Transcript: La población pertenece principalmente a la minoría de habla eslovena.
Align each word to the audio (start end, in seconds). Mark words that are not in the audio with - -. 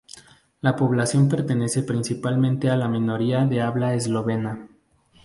La 0.61 0.75
población 0.75 1.29
pertenece 1.29 1.83
principalmente 1.83 2.71
a 2.71 2.75
la 2.75 2.87
minoría 2.87 3.45
de 3.45 3.61
habla 3.61 3.93
eslovena. 3.93 4.67